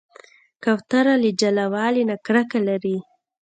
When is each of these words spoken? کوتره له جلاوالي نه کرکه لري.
کوتره 0.63 1.13
له 1.21 1.29
جلاوالي 1.41 2.03
نه 2.09 2.15
کرکه 2.25 2.59
لري. 2.67 2.97